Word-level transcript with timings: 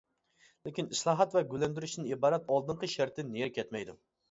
لېكىن 0.67 0.89
ئىسلاھات 0.95 1.35
ۋە 1.37 1.43
گۈللەندۈرۈشتىن 1.51 2.09
ئىبارەت 2.15 2.51
ئالدىنقى 2.57 2.91
شەرتتىن 2.97 3.33
نېرى 3.39 3.57
كەتمەيدۇ. 3.61 3.99